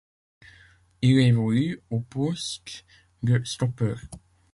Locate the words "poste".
1.99-2.85